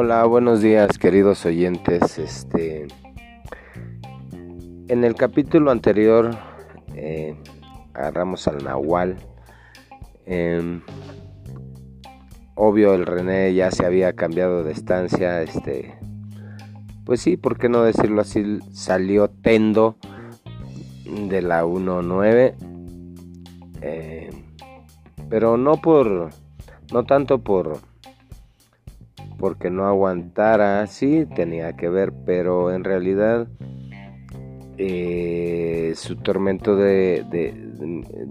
Hola, 0.00 0.24
buenos 0.26 0.60
días 0.60 0.96
queridos 0.96 1.44
oyentes. 1.44 2.20
Este, 2.20 2.86
en 4.86 5.02
el 5.02 5.16
capítulo 5.16 5.72
anterior 5.72 6.38
eh, 6.94 7.34
agarramos 7.94 8.46
al 8.46 8.62
Nahual. 8.62 9.16
Em, 10.24 10.82
obvio 12.54 12.94
el 12.94 13.06
René 13.06 13.52
ya 13.54 13.72
se 13.72 13.84
había 13.84 14.12
cambiado 14.12 14.62
de 14.62 14.70
estancia. 14.70 15.42
Este, 15.42 15.98
pues 17.04 17.20
sí, 17.20 17.36
¿por 17.36 17.58
qué 17.58 17.68
no 17.68 17.82
decirlo 17.82 18.20
así? 18.20 18.60
Salió 18.70 19.26
Tendo 19.26 19.96
de 21.28 21.42
la 21.42 21.64
1.9. 21.64 22.54
Eh, 23.82 24.30
pero 25.28 25.56
no 25.56 25.80
por, 25.80 26.30
no 26.92 27.04
tanto 27.04 27.40
por 27.40 27.80
porque 29.38 29.70
no 29.70 29.86
aguantara, 29.86 30.86
sí 30.86 31.26
tenía 31.34 31.74
que 31.74 31.88
ver, 31.88 32.12
pero 32.26 32.72
en 32.72 32.84
realidad 32.84 33.48
eh, 34.76 35.92
su 35.96 36.16
tormento 36.16 36.76
de, 36.76 37.24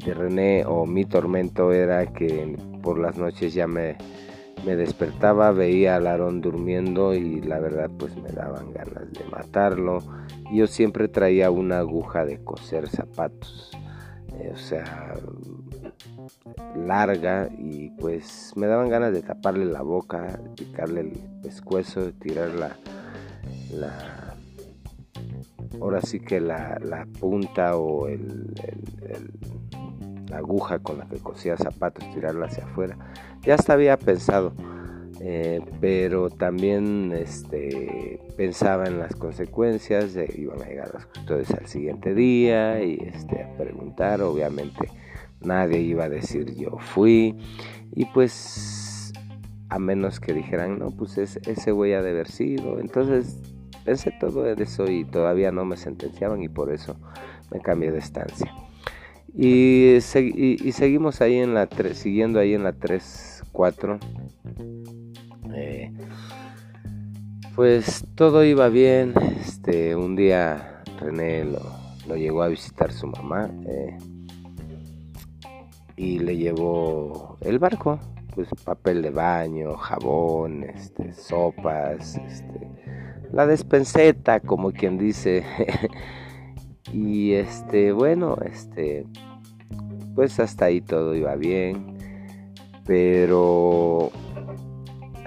René 0.06 0.66
o 0.66 0.86
mi 0.86 1.06
tormento 1.06 1.74
era 1.74 2.06
que 2.08 2.56
por 2.82 3.00
las 3.00 3.18
noches 3.18 3.54
ya 3.54 3.68
me, 3.68 3.98
me 4.66 4.76
despertaba, 4.76 5.52
veía 5.52 5.96
a 5.96 6.00
Larón 6.00 6.42
durmiendo 6.42 7.14
y 7.14 7.42
la 7.42 7.60
verdad 7.60 7.90
pues 7.98 8.16
me 8.16 8.30
daban 8.30 8.72
ganas 8.72 9.12
de 9.12 9.24
matarlo. 9.32 10.00
Yo 10.54 10.68
siempre 10.68 11.08
traía 11.08 11.52
una 11.52 11.80
aguja 11.80 12.26
de 12.26 12.42
coser 12.44 12.88
zapatos, 12.88 13.72
o 14.54 14.58
sea, 14.58 15.14
larga 16.76 17.50
y 17.58 17.90
pues 17.92 18.54
me 18.56 18.68
daban 18.68 18.90
ganas 18.90 19.14
de 19.14 19.22
taparle 19.22 19.66
la 19.66 19.82
boca, 19.82 20.40
picarle 20.56 21.02
el 21.02 21.12
pescuezo, 21.42 22.12
tirar 22.14 22.50
la, 22.50 22.78
la 23.72 24.36
ahora 25.82 26.02
sí 26.02 26.20
que 26.20 26.40
la, 26.40 27.08
punta 27.20 27.78
o 27.78 28.08
el, 28.08 28.54
la 30.30 30.38
aguja 30.38 30.80
con 30.80 30.98
la 30.98 31.06
que 31.08 31.18
cosía 31.18 31.58
zapatos, 31.58 32.04
tirarla 32.14 32.48
hacia 32.48 32.66
afuera. 32.66 32.98
Ya 33.42 33.56
hasta 33.56 33.74
había 33.74 33.98
pensado, 33.98 34.54
eh, 35.20 35.62
pero 35.82 36.30
también 36.30 37.12
este, 37.14 38.20
pensaba 38.36 38.88
en 38.88 39.00
las 39.00 39.16
consecuencias, 39.16 40.16
iban 40.36 40.62
a 40.62 40.66
llegar 40.66 40.94
las 40.94 41.06
custodias 41.08 41.52
al 41.52 41.68
siguiente 41.68 42.14
día 42.14 42.84
y 42.84 42.98
este, 43.02 43.44
a 43.44 43.58
preguntar, 43.58 44.22
obviamente 44.22 44.90
nadie 45.42 45.80
iba 45.80 46.06
a 46.06 46.10
decir 46.10 46.56
yo 46.56 46.78
fui 46.80 47.38
y 47.94 48.06
pues 48.06 49.14
a 49.70 49.78
menos 49.78 50.20
que 50.20 50.34
dijeran 50.34 50.80
no 50.80 50.90
pues 50.90 51.18
ese 51.18 51.72
güey 51.72 51.94
ha 51.94 52.02
de 52.02 52.10
haber 52.10 52.28
sido 52.28 52.80
entonces 52.80 53.38
pensé 53.88 54.12
todo 54.20 54.46
eso 54.52 54.92
y 54.92 55.06
todavía 55.06 55.52
no 55.54 55.64
me 55.64 55.78
sentenciaban 55.78 56.44
y 56.44 56.50
por 56.50 56.74
eso 56.74 56.98
me 57.52 57.62
cambié 57.62 57.90
de 57.92 58.00
estancia. 58.00 58.54
Y, 59.34 60.00
seguimos 60.02 61.22
ahí 61.22 61.38
en 61.38 61.54
la 61.54 61.68
3 61.68 61.98
siguiendo 61.98 62.40
ahí 62.40 62.54
en 62.54 62.64
la 62.64 62.74
3 62.74 63.44
4 63.54 64.00
eh, 64.60 64.77
pues 67.58 68.06
todo 68.16 68.46
iba 68.46 68.70
bien 68.70 69.14
este 69.42 69.98
un 69.98 70.16
día 70.16 70.84
René 71.02 71.44
lo, 71.44 71.60
lo 72.08 72.16
llegó 72.16 72.44
a 72.44 72.48
visitar 72.48 72.94
su 72.94 73.08
mamá 73.08 73.50
eh, 73.68 73.98
y 75.98 76.20
le 76.20 76.38
llevó 76.38 77.38
el 77.42 77.58
barco, 77.58 78.00
pues 78.36 78.48
papel 78.64 79.02
de 79.02 79.10
baño, 79.10 79.76
jabón, 79.76 80.64
este, 80.64 81.12
sopas, 81.14 82.18
este, 82.18 82.70
la 83.34 83.48
despenseta, 83.48 84.40
como 84.40 84.72
quien 84.72 85.00
dice. 85.00 85.44
y 86.94 87.34
este, 87.34 87.92
bueno, 87.92 88.38
este, 88.46 89.08
pues 90.14 90.40
hasta 90.40 90.66
ahí 90.66 90.82
todo 90.82 91.16
iba 91.16 91.36
bien, 91.36 91.98
pero 92.86 94.12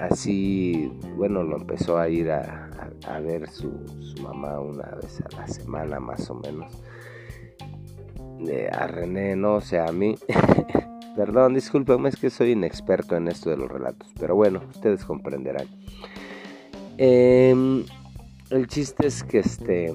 así, 0.01 0.91
bueno, 1.17 1.43
lo 1.43 1.57
empezó 1.57 1.99
a 1.99 2.09
ir 2.09 2.31
a, 2.31 2.69
ver 3.21 3.49
su, 3.49 3.71
mamá 4.23 4.61
una 4.61 4.89
vez 4.97 5.21
a 5.21 5.37
la 5.37 5.47
semana 5.47 6.01
más 6.01 6.29
o 6.31 6.35
menos 6.35 6.83
a 8.73 8.87
René, 8.87 9.37
no, 9.37 9.57
o 9.57 9.61
sea, 9.61 9.87
a 9.87 9.93
mí. 9.93 10.17
Perdón, 11.17 11.55
discúlpenme, 11.55 12.09
es 12.09 12.17
que 12.17 12.31
soy 12.31 12.53
inexperto 12.53 13.17
en 13.17 13.29
esto 13.29 13.51
de 13.51 13.57
los 13.57 13.71
relatos, 13.71 14.13
pero 14.19 14.35
bueno, 14.37 14.63
ustedes 14.71 15.05
comprenderán. 15.05 15.67
Em, 16.97 17.85
el 18.51 18.67
chiste 18.69 19.07
es 19.07 19.25
que 19.25 19.41
este 19.41 19.93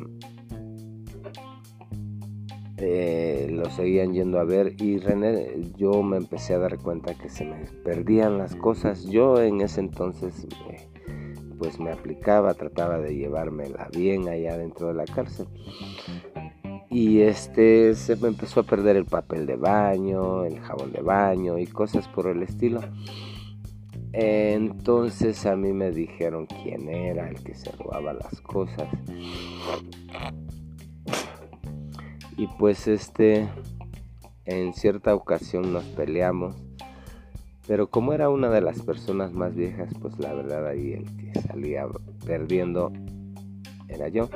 eh, 2.88 3.48
lo 3.50 3.70
seguían 3.72 4.14
yendo 4.14 4.40
a 4.40 4.44
ver 4.44 4.76
y 4.80 5.00
René, 5.00 5.56
yo 5.76 6.04
me 6.04 6.18
empecé 6.18 6.54
a 6.54 6.60
dar 6.60 6.78
cuenta 6.78 7.16
que 7.16 7.30
se 7.30 7.46
me 7.46 7.56
perdían 7.84 8.38
las 8.38 8.56
cosas. 8.56 9.06
Yo 9.06 9.42
en 9.42 9.62
ese 9.62 9.80
entonces 9.82 10.48
pues 11.58 11.80
me 11.80 11.92
aplicaba, 11.92 12.54
trataba 12.54 13.00
de 13.00 13.16
llevármela 13.16 13.90
bien 13.96 14.28
allá 14.28 14.58
dentro 14.58 14.88
de 14.88 14.94
la 14.94 15.06
cárcel 15.06 15.48
y 16.90 17.22
este 17.22 17.94
se 17.96 18.16
me 18.16 18.30
empezó 18.30 18.62
a 18.62 18.64
perder 18.64 18.96
el 18.96 19.06
papel 19.06 19.46
de 19.46 19.56
baño, 19.58 20.46
el 20.46 20.60
jabón 20.60 20.94
de 20.94 21.02
baño 21.02 21.58
y 21.58 21.66
cosas 21.66 22.08
por 22.08 22.28
el 22.28 22.42
estilo. 22.44 22.82
Entonces 24.14 25.46
a 25.46 25.58
mí 25.58 25.74
me 25.74 25.92
dijeron 25.92 26.46
quién 26.46 26.88
era 26.88 27.28
el 27.30 27.44
que 27.44 27.54
se 27.54 27.70
robaba 27.72 28.14
las 28.14 28.40
cosas. 28.40 28.88
Y 32.38 32.48
pues 32.60 32.88
este 32.88 33.48
en 34.46 34.74
cierta 34.74 35.16
ocasión 35.16 35.74
nos 35.74 35.84
peleamos. 35.86 36.56
Pero 37.68 37.90
como 37.90 38.14
era 38.14 38.30
una 38.30 38.50
de 38.50 38.62
las 38.62 38.82
personas 38.82 39.34
más 39.34 39.56
viejas, 39.56 39.92
pues 40.00 40.20
la 40.20 40.34
verdad 40.34 40.68
ahí 40.68 40.94
el 40.94 41.06
que 41.18 41.40
salía 41.42 41.88
perdiendo 42.26 42.92
era 43.88 44.08
yo. 44.08 44.30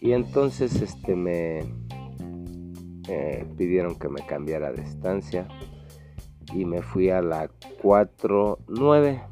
Y 0.00 0.12
entonces 0.12 0.80
este 0.80 1.14
me 1.14 1.60
eh, 3.08 3.46
pidieron 3.56 3.98
que 3.98 4.08
me 4.08 4.24
cambiara 4.24 4.72
de 4.72 4.82
estancia 4.82 5.46
y 6.54 6.64
me 6.64 6.80
fui 6.80 7.10
a 7.10 7.20
la 7.20 7.50
49. 7.82 9.22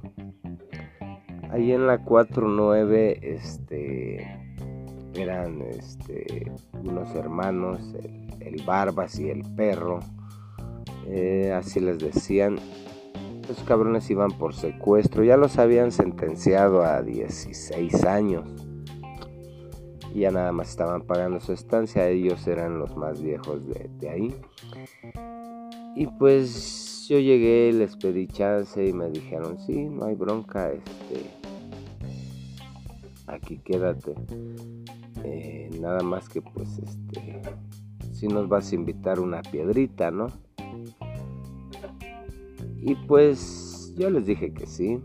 Ahí 1.50 1.72
en 1.72 1.86
la 1.86 1.98
49 1.98 3.18
este 3.22 4.45
eran 5.16 5.62
este 5.62 6.52
unos 6.72 7.14
hermanos, 7.14 7.80
el, 8.40 8.62
Barbas 8.64 9.18
y 9.18 9.30
el 9.30 9.42
perro. 9.54 10.00
Eh, 11.06 11.52
así 11.52 11.80
les 11.80 11.98
decían. 11.98 12.58
Los 13.48 13.62
cabrones 13.62 14.10
iban 14.10 14.32
por 14.32 14.54
secuestro, 14.54 15.22
ya 15.22 15.36
los 15.36 15.58
habían 15.58 15.92
sentenciado 15.92 16.82
a 16.82 17.00
16 17.02 18.04
años 18.04 18.44
y 20.16 20.20
ya 20.20 20.30
nada 20.30 20.50
más 20.50 20.70
estaban 20.70 21.02
pagando 21.02 21.40
su 21.40 21.52
estancia, 21.52 22.08
ellos 22.08 22.46
eran 22.46 22.78
los 22.78 22.96
más 22.96 23.20
viejos 23.20 23.66
de, 23.68 24.08
ahí. 24.08 24.34
Y 25.94 26.06
pues 26.06 27.06
yo 27.06 27.18
llegué, 27.18 27.70
les 27.74 27.96
pedí 27.96 28.26
chance 28.26 28.82
y 28.82 28.94
me 28.94 29.10
dijeron, 29.10 29.58
sí, 29.58 29.84
no 29.84 30.06
hay 30.06 30.14
bronca, 30.14 30.72
este, 30.72 31.30
aquí 33.26 33.58
quédate. 33.58 34.14
Eh, 35.28 35.68
nada 35.80 36.04
más 36.04 36.28
que 36.28 36.40
pues 36.40 36.78
este, 36.78 37.42
si 38.12 38.28
nos 38.28 38.48
vas 38.48 38.70
a 38.70 38.76
invitar 38.76 39.18
una 39.18 39.42
piedrita, 39.42 40.12
¿no? 40.12 40.28
Y 42.76 42.94
pues 42.94 43.92
yo 43.96 44.08
les 44.08 44.24
dije 44.24 44.54
que 44.54 44.66
sí. 44.66 45.00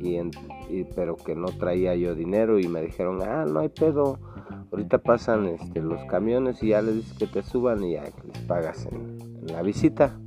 Y, 0.00 0.84
pero 0.96 1.14
que 1.14 1.36
no 1.36 1.46
traía 1.46 1.94
yo 1.94 2.14
dinero 2.14 2.58
y 2.58 2.66
me 2.66 2.82
dijeron, 2.82 3.20
ah, 3.22 3.44
no 3.44 3.60
hay 3.60 3.68
pedo, 3.68 4.18
ahorita 4.72 4.98
pasan 4.98 5.46
este, 5.46 5.80
los 5.80 6.02
camiones 6.06 6.62
y 6.62 6.68
ya 6.68 6.82
les 6.82 6.96
dices 6.96 7.12
que 7.16 7.26
te 7.26 7.42
suban 7.42 7.84
y 7.84 7.92
ya 7.92 8.02
les 8.02 8.38
pagas 8.46 8.86
en, 8.86 9.18
la 9.46 9.62
visita. 9.62 10.18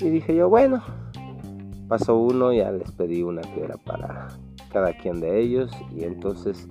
Y 0.00 0.10
dije 0.10 0.34
yo, 0.34 0.48
bueno, 0.48 0.82
pasó 1.86 2.16
uno, 2.16 2.52
ya 2.52 2.72
les 2.72 2.90
pedí 2.92 3.22
una 3.22 3.42
piedra 3.42 3.76
para 3.76 4.28
cada 4.72 4.92
quien 4.96 5.20
de 5.20 5.40
ellos 5.40 5.70
y 5.94 6.02
entonces 6.02 6.68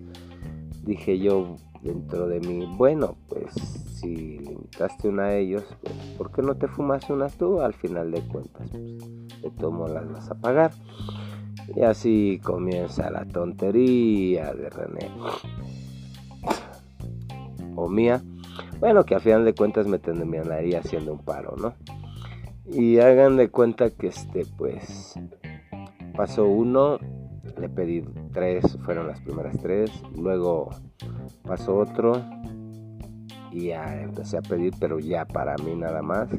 dije 0.84 1.20
yo 1.20 1.56
dentro 1.82 2.28
de 2.28 2.40
mí, 2.40 2.66
bueno, 2.78 3.16
pues 3.28 3.54
si 3.54 4.40
limitaste 4.40 5.08
una 5.08 5.24
a 5.26 5.36
ellos, 5.36 5.64
pues, 5.82 5.94
¿por 6.18 6.32
qué 6.32 6.42
no 6.42 6.56
te 6.56 6.68
fumas 6.68 7.10
unas 7.10 7.38
tú? 7.38 7.62
Al 7.62 7.74
final 7.74 8.12
de 8.12 8.22
cuentas, 8.22 8.70
pues, 8.70 9.42
de 9.42 9.50
tomo 9.60 9.88
las 9.88 10.12
vas 10.12 10.32
a 10.32 10.36
pagar. 10.36 10.72
Y 11.76 11.82
así 11.82 12.42
comienza 12.44 13.10
la 13.10 13.26
tontería 13.26 14.54
de 14.54 14.70
René. 14.70 15.12
O 17.76 17.88
mía. 17.88 18.22
Bueno, 18.80 19.06
que 19.06 19.16
al 19.16 19.22
final 19.22 19.46
de 19.46 19.56
cuentas 19.56 19.88
me 19.88 20.00
terminaría 20.00 20.80
haciendo 20.80 21.14
un 21.14 21.20
paro, 21.20 21.56
¿no? 21.58 21.74
Y 22.66 23.00
hagan 23.00 23.38
de 23.38 23.50
cuenta 23.50 23.90
que 23.90 24.08
este, 24.08 24.46
pues, 24.58 25.16
pasó 26.16 26.46
uno 26.46 27.00
le 27.60 27.70
pedí 27.70 28.04
tres, 28.32 28.78
fueron 28.84 29.08
las 29.08 29.20
primeras 29.22 29.58
tres, 29.62 29.92
luego 30.16 30.70
pasó 31.44 31.78
otro 31.78 32.14
y 33.52 33.68
ya 33.68 34.02
empecé 34.02 34.38
a 34.38 34.42
pedir, 34.42 34.74
pero 34.80 35.00
ya 35.00 35.26
para 35.26 35.56
mí 35.58 35.76
nada 35.76 36.02
más. 36.02 36.30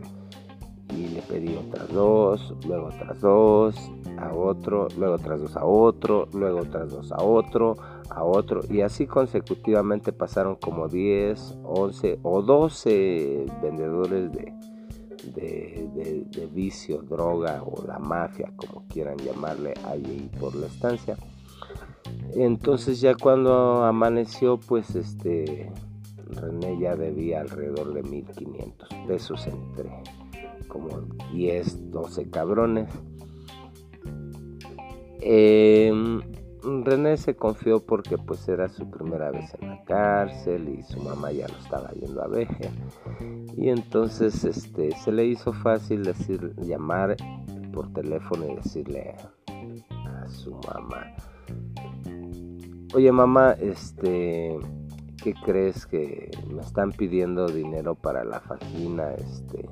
Y 0.91 1.09
le 1.09 1.23
pedí 1.23 1.57
otras 1.57 1.89
dos, 1.89 2.55
luego 2.67 2.87
otras 2.87 3.21
dos, 3.21 3.91
a 4.19 4.33
otro, 4.33 4.89
luego 4.97 5.15
otras 5.15 5.41
dos 5.41 5.57
a 5.57 5.65
otro, 5.65 6.29
luego 6.33 6.61
otras 6.61 6.91
dos 6.91 7.11
a 7.13 7.23
otro, 7.23 7.77
a 8.11 8.23
otro. 8.23 8.61
Y 8.69 8.81
así 8.81 9.07
consecutivamente 9.07 10.13
pasaron 10.13 10.57
como 10.57 10.89
10, 10.89 11.59
11 11.65 12.21
o 12.23 12.43
12 12.43 13.47
vendedores 13.63 14.33
de, 14.33 14.53
de, 15.33 15.89
de, 16.31 16.47
vicio, 16.47 17.03
droga 17.03 17.63
o 17.63 17.87
la 17.87 17.99
mafia, 17.99 18.53
como 18.57 18.87
quieran 18.89 19.17
llamarle, 19.19 19.75
ahí 19.85 20.31
por 20.39 20.55
la 20.55 20.67
estancia. 20.67 21.17
Entonces 22.35 23.01
ya 23.01 23.15
cuando 23.15 23.85
amaneció, 23.85 24.59
pues 24.59 24.95
este 24.95 25.71
René 26.27 26.79
ya 26.81 26.97
debía 26.97 27.41
alrededor 27.41 27.95
de 27.95 28.03
1500 28.03 28.89
pesos 29.07 29.47
entre 29.47 29.91
como 30.69 31.03
10, 31.33 31.91
12 31.91 32.31
cabrones. 32.31 32.91
Em, 35.21 36.21
René 36.63 37.17
se 37.17 37.37
confió 37.37 37.81
porque 37.81 38.19
pues 38.19 38.49
era 38.49 38.69
su 38.69 38.91
primera 38.91 39.31
vez 39.31 39.55
en 39.61 39.69
la 39.69 39.85
cárcel 39.85 40.69
y 40.69 40.83
su 40.83 41.01
mamá 41.01 41.31
ya 41.31 41.47
lo 41.49 41.59
estaba 41.59 41.91
yendo 41.93 42.23
a 42.23 42.29
ver. 42.29 42.49
Y 43.57 43.69
entonces 43.69 44.45
este 44.45 44.93
se 44.97 45.13
le 45.13 45.27
hizo 45.27 45.53
fácil 45.53 46.03
decir 46.03 46.55
llamar 46.57 47.17
por 47.73 47.93
teléfono 47.93 48.47
y 48.47 48.57
decirle 48.57 49.15
a 50.07 50.29
su 50.29 50.53
mamá, 50.73 51.15
"Oye, 52.95 53.13
mamá, 53.13 53.53
este 53.53 54.59
¿qué 55.23 55.35
crees 55.45 55.87
que 55.87 56.31
me 56.53 56.61
están 56.61 56.93
pidiendo 56.93 57.47
dinero 57.47 57.95
para 57.95 58.25
la 58.25 58.41
fajina? 58.41 59.13
Este 59.15 59.69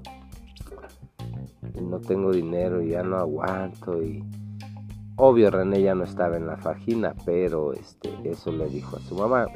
no 1.81 2.00
tengo 2.00 2.32
dinero 2.32 2.82
y 2.82 2.90
ya 2.90 3.02
no 3.02 3.17
aguanto 3.17 4.02
y 4.02 4.25
Obvio 5.17 5.50
René 5.50 5.82
ya 5.82 5.94
no 5.94 6.05
estaba 6.05 6.37
en 6.37 6.46
la 6.46 6.56
fajina, 6.56 7.14
pero 7.26 7.75
este, 7.75 8.11
eso 8.25 8.50
le 8.50 8.67
dijo 8.69 8.96
a 8.96 9.00
su 9.00 9.14
mamá. 9.14 9.46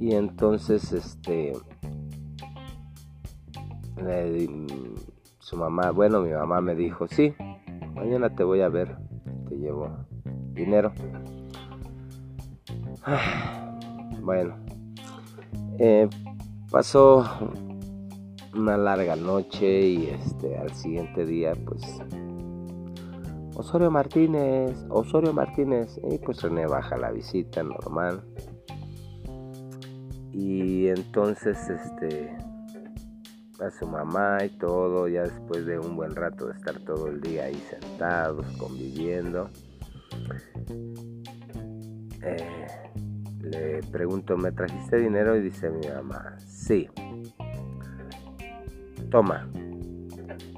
Y 0.00 0.14
entonces 0.14 0.92
este 0.92 1.52
su 5.38 5.56
mamá, 5.56 5.90
bueno, 5.90 6.22
mi 6.22 6.30
mamá 6.30 6.60
me 6.60 6.74
dijo, 6.74 7.06
sí, 7.08 7.34
mañana 7.94 8.34
te 8.34 8.44
voy 8.44 8.60
a 8.60 8.68
ver, 8.68 8.96
te 9.48 9.56
llevo 9.56 9.90
dinero. 10.52 10.92
Bueno, 14.20 14.56
eh, 15.78 16.08
pasó 16.72 17.24
una 18.56 18.76
larga 18.76 19.14
noche 19.14 19.82
y 19.82 20.06
este 20.08 20.58
al 20.58 20.72
siguiente 20.74 21.24
día 21.24 21.52
pues 21.64 22.00
Osorio 23.56 23.90
Martínez, 23.90 24.84
Osorio 24.90 25.32
Martínez. 25.32 25.98
Y 26.10 26.18
pues 26.18 26.42
René 26.42 26.66
baja 26.66 26.96
la 26.98 27.10
visita 27.10 27.62
normal. 27.62 28.22
Y 30.32 30.88
entonces 30.88 31.56
este 31.70 32.36
a 33.60 33.70
su 33.70 33.86
mamá 33.86 34.44
y 34.44 34.50
todo, 34.58 35.08
ya 35.08 35.22
después 35.22 35.66
de 35.66 35.78
un 35.78 35.96
buen 35.96 36.14
rato 36.14 36.46
de 36.46 36.54
estar 36.54 36.78
todo 36.80 37.08
el 37.08 37.20
día 37.20 37.44
ahí 37.44 37.62
sentados, 37.70 38.46
conviviendo. 38.58 39.50
Eh, 42.22 42.66
le 43.40 43.82
pregunto, 43.90 44.36
¿me 44.36 44.52
trajiste 44.52 44.98
dinero? 44.98 45.36
Y 45.36 45.42
dice 45.42 45.70
mi 45.70 45.86
mamá, 45.88 46.36
sí. 46.38 46.88
Toma, 49.10 49.48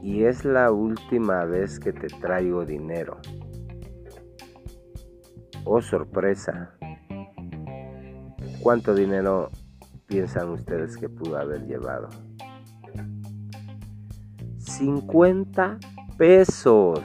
y 0.03 0.25
es 0.25 0.45
la 0.45 0.71
última 0.71 1.45
vez 1.45 1.79
que 1.79 1.93
te 1.93 2.07
traigo 2.07 2.65
dinero. 2.65 3.19
Oh 5.65 5.83
sorpresa. 5.83 6.75
¿Cuánto 8.61 8.95
dinero 8.95 9.51
piensan 10.07 10.49
ustedes 10.51 10.97
que 10.97 11.09
pudo 11.09 11.37
haber 11.37 11.67
llevado? 11.67 12.09
50 14.79 15.79
pesos. 16.17 17.01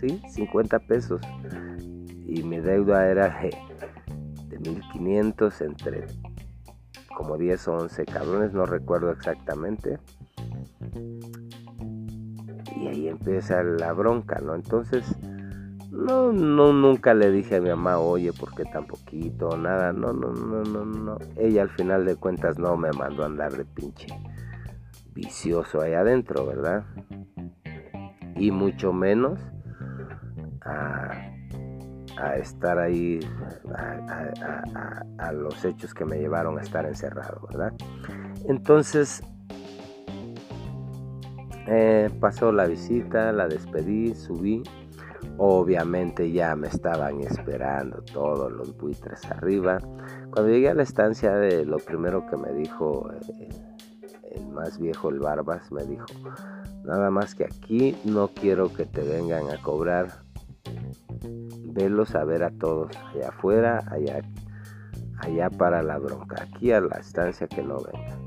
¿Sí? 0.00 0.20
50 0.28 0.78
pesos. 0.80 1.20
Y 2.26 2.42
mi 2.42 2.58
deuda 2.58 3.08
era 3.08 3.28
de, 3.40 3.50
de 4.48 4.58
1500 4.58 5.60
entre 5.62 6.06
como 7.16 7.38
10 7.38 7.68
o 7.68 7.74
11 7.78 8.04
cabrones, 8.04 8.52
no 8.52 8.66
recuerdo 8.66 9.10
exactamente 9.10 9.98
y 12.76 12.88
ahí 12.88 13.08
empieza 13.08 13.62
la 13.62 13.92
bronca, 13.92 14.38
¿no? 14.40 14.54
Entonces, 14.54 15.04
no, 15.90 16.32
no, 16.32 16.72
nunca 16.72 17.14
le 17.14 17.30
dije 17.30 17.56
a 17.56 17.60
mi 17.60 17.70
mamá, 17.70 17.98
oye, 17.98 18.32
¿por 18.32 18.54
qué 18.54 18.64
tan 18.64 18.86
poquito? 18.86 19.56
Nada, 19.56 19.92
no, 19.92 20.12
no, 20.12 20.32
no, 20.32 20.62
no, 20.62 20.84
no. 20.84 21.18
Ella 21.36 21.62
al 21.62 21.70
final 21.70 22.04
de 22.04 22.16
cuentas 22.16 22.58
no 22.58 22.76
me 22.76 22.92
mandó 22.92 23.22
a 23.22 23.26
andar 23.26 23.56
de 23.56 23.64
pinche 23.64 24.06
vicioso 25.16 25.80
ahí 25.80 25.94
adentro, 25.94 26.46
¿verdad? 26.46 26.84
Y 28.36 28.50
mucho 28.50 28.92
menos 28.92 29.40
a, 30.60 31.32
a 32.18 32.36
estar 32.36 32.78
ahí, 32.78 33.18
a, 35.18 35.32
los 35.32 35.64
hechos 35.64 35.94
que 35.94 36.04
me 36.04 36.18
llevaron 36.18 36.58
a 36.58 36.62
estar 36.62 36.84
encerrado, 36.84 37.40
¿verdad? 37.48 37.72
Entonces, 38.46 39.22
eh, 41.66 42.10
pasó 42.20 42.52
la 42.52 42.66
visita, 42.66 43.32
la 43.32 43.48
despedí, 43.48 44.14
subí. 44.14 44.62
Obviamente 45.38 46.30
ya 46.30 46.54
me 46.56 46.68
estaban 46.68 47.20
esperando 47.20 48.02
todos 48.12 48.52
los 48.52 48.76
buitres 48.76 49.24
arriba. 49.30 49.78
Cuando 50.30 50.48
llegué 50.48 50.70
a 50.70 50.74
la 50.74 50.82
estancia, 50.82 51.32
de 51.34 51.64
lo 51.64 51.78
primero 51.78 52.26
que 52.26 52.36
me 52.36 52.52
dijo 52.52 53.10
eh, 53.12 53.75
el 54.36 54.46
más 54.48 54.78
viejo, 54.78 55.08
el 55.08 55.18
Barbas, 55.18 55.70
me 55.72 55.84
dijo, 55.84 56.06
nada 56.84 57.10
más 57.10 57.34
que 57.34 57.44
aquí 57.44 57.96
no 58.04 58.28
quiero 58.28 58.72
que 58.72 58.84
te 58.84 59.02
vengan 59.02 59.50
a 59.50 59.60
cobrar. 59.62 60.24
Velos 61.64 62.14
a 62.14 62.24
ver 62.24 62.42
a 62.42 62.50
todos, 62.50 62.96
allá 62.96 63.28
afuera, 63.28 63.84
allá, 63.90 64.22
allá 65.18 65.50
para 65.50 65.82
la 65.82 65.98
bronca, 65.98 66.42
aquí 66.42 66.72
a 66.72 66.80
la 66.80 66.96
estancia 66.96 67.46
que 67.46 67.62
no 67.62 67.78
vengan. 67.80 68.26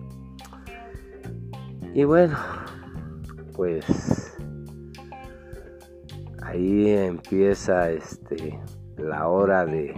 Y 1.93 2.03
bueno, 2.03 2.38
pues 3.55 4.38
ahí 6.43 6.89
empieza 6.91 7.89
este 7.89 8.60
la 8.98 9.27
hora 9.27 9.65
de, 9.65 9.93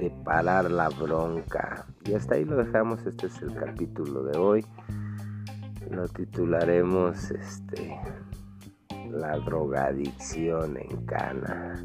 de 0.00 0.12
parar 0.24 0.70
la 0.70 0.88
bronca. 0.88 1.86
Y 2.04 2.14
hasta 2.14 2.36
ahí 2.36 2.44
lo 2.44 2.56
dejamos. 2.56 3.04
Este 3.06 3.26
es 3.26 3.42
el 3.42 3.54
capítulo 3.54 4.24
de 4.24 4.38
hoy. 4.38 4.66
Lo 5.90 6.06
titularemos 6.06 7.30
este 7.30 7.98
La 9.10 9.38
drogadicción 9.38 10.76
en 10.76 11.06
Cana. 11.06 11.82